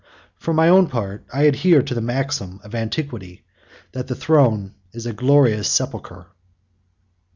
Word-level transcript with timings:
For 0.35 0.51
my 0.51 0.67
own 0.67 0.87
part, 0.87 1.25
I 1.31 1.43
adhere 1.43 1.83
to 1.83 1.93
the 1.93 2.01
maxim 2.01 2.59
of 2.63 2.73
antiquity, 2.73 3.45
that 3.91 4.07
the 4.07 4.15
throne 4.15 4.73
is 4.93 5.05
a 5.05 5.13
glorious 5.13 5.67
sepulchre." 5.69 6.25